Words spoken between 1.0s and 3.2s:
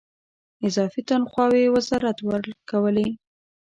تنخواوې وزارت ورکولې.